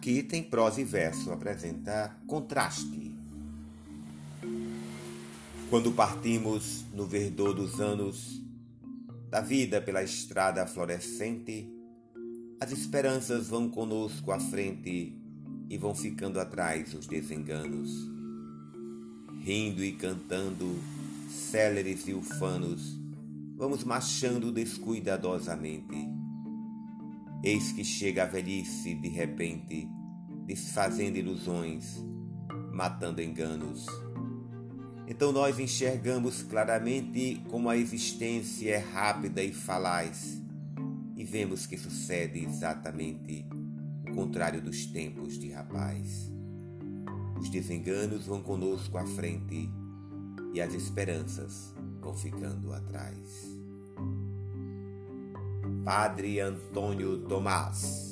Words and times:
que 0.00 0.22
tem 0.22 0.42
prosa 0.42 0.80
e 0.80 0.84
verso, 0.84 1.32
apresenta 1.32 2.16
contraste. 2.26 3.12
Quando 5.70 5.92
partimos 5.92 6.84
no 6.94 7.06
verdor 7.06 7.54
dos 7.54 7.80
anos 7.80 8.40
da 9.28 9.40
vida 9.40 9.80
pela 9.80 10.02
estrada 10.02 10.66
florescente, 10.66 11.68
as 12.60 12.72
esperanças 12.72 13.48
vão 13.48 13.68
conosco 13.68 14.32
à 14.32 14.40
frente 14.40 15.16
e 15.68 15.76
vão 15.76 15.94
ficando 15.94 16.40
atrás 16.40 16.94
os 16.94 17.06
desenganos. 17.06 17.90
Rindo 19.42 19.84
e 19.84 19.92
cantando, 19.92 20.78
céleres 21.28 22.08
e 22.08 22.14
ufanos, 22.14 22.98
vamos 23.56 23.84
marchando 23.84 24.50
descuidadosamente. 24.50 26.17
Eis 27.42 27.70
que 27.70 27.84
chega 27.84 28.24
a 28.24 28.26
velhice 28.26 28.94
de 28.94 29.08
repente, 29.08 29.88
desfazendo 30.44 31.18
ilusões, 31.18 32.04
matando 32.72 33.22
enganos. 33.22 33.86
Então 35.06 35.30
nós 35.30 35.58
enxergamos 35.58 36.42
claramente 36.42 37.42
como 37.48 37.68
a 37.68 37.76
existência 37.76 38.74
é 38.74 38.78
rápida 38.78 39.42
e 39.42 39.52
falaz, 39.52 40.42
e 41.16 41.24
vemos 41.24 41.64
que 41.64 41.78
sucede 41.78 42.44
exatamente 42.44 43.46
o 44.08 44.14
contrário 44.14 44.60
dos 44.60 44.86
tempos 44.86 45.38
de 45.38 45.50
rapaz. 45.50 46.32
Os 47.40 47.48
desenganos 47.48 48.26
vão 48.26 48.42
conosco 48.42 48.98
à 48.98 49.06
frente 49.06 49.70
e 50.52 50.60
as 50.60 50.74
esperanças 50.74 51.72
vão 52.00 52.14
ficando 52.14 52.72
atrás. 52.72 53.57
Padre 55.88 56.38
Antônio 56.38 57.16
Tomás 57.16 58.07